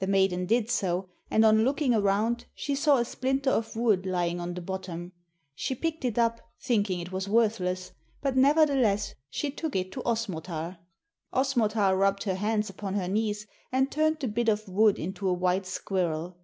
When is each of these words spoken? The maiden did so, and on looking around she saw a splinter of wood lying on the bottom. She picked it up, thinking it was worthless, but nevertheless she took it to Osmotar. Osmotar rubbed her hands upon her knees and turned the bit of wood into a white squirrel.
The 0.00 0.06
maiden 0.06 0.44
did 0.44 0.68
so, 0.70 1.08
and 1.30 1.46
on 1.46 1.64
looking 1.64 1.94
around 1.94 2.44
she 2.54 2.74
saw 2.74 2.98
a 2.98 3.06
splinter 3.06 3.48
of 3.48 3.74
wood 3.74 4.04
lying 4.04 4.38
on 4.38 4.52
the 4.52 4.60
bottom. 4.60 5.12
She 5.54 5.74
picked 5.74 6.04
it 6.04 6.18
up, 6.18 6.42
thinking 6.60 7.00
it 7.00 7.10
was 7.10 7.26
worthless, 7.26 7.92
but 8.20 8.36
nevertheless 8.36 9.14
she 9.30 9.50
took 9.50 9.74
it 9.74 9.90
to 9.92 10.02
Osmotar. 10.02 10.76
Osmotar 11.32 11.96
rubbed 11.96 12.24
her 12.24 12.34
hands 12.34 12.68
upon 12.68 12.96
her 12.96 13.08
knees 13.08 13.46
and 13.72 13.90
turned 13.90 14.20
the 14.20 14.28
bit 14.28 14.50
of 14.50 14.68
wood 14.68 14.98
into 14.98 15.26
a 15.26 15.32
white 15.32 15.64
squirrel. 15.64 16.36